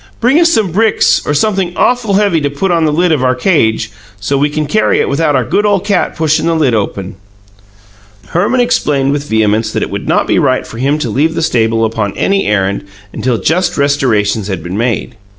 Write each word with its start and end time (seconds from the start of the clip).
"Bring 0.19 0.39
us 0.39 0.51
some 0.51 0.71
bricks, 0.71 1.21
or 1.27 1.35
something 1.35 1.73
awful 1.77 2.15
heavy 2.15 2.41
to 2.41 2.49
put 2.49 2.71
on 2.71 2.85
the 2.85 2.91
lid 2.91 3.11
of 3.11 3.23
our 3.23 3.35
cage, 3.35 3.91
so 4.19 4.35
we 4.35 4.49
can 4.49 4.65
carry 4.65 4.99
it 4.99 5.07
without 5.09 5.35
our 5.35 5.43
good 5.45 5.63
ole 5.63 5.79
cat 5.79 6.15
pushin' 6.15 6.47
the 6.47 6.55
lid 6.55 6.73
open." 6.73 7.17
Herman 8.29 8.61
explained 8.61 9.11
with 9.11 9.29
vehemence 9.29 9.71
that 9.71 9.83
it 9.83 9.91
would 9.91 10.07
not 10.07 10.25
be 10.25 10.39
right 10.39 10.65
for 10.65 10.79
him 10.79 10.97
to 10.97 11.09
leave 11.11 11.35
the 11.35 11.43
stable 11.43 11.85
upon 11.85 12.17
any 12.17 12.47
errand 12.47 12.85
until 13.13 13.37
just 13.37 13.77
restorations 13.77 14.47
had 14.47 14.63
been 14.63 14.75
made. 14.75 15.17